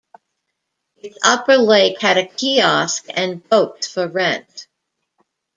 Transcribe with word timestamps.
Its 0.97 1.15
upper 1.23 1.57
lake 1.57 2.01
had 2.01 2.17
a 2.17 2.25
kiosk 2.25 3.05
and 3.13 3.47
boats 3.47 3.85
for 3.85 4.07
rent. 4.07 4.65